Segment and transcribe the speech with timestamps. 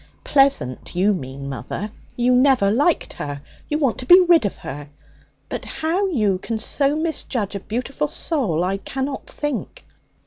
[0.23, 1.91] 'Pleasant, you mean, mother.
[2.15, 3.39] You never liked her.
[3.69, 4.89] You want to be rid of her.
[5.47, 9.85] But how you can so misjudge a beautiful soul I cannot think.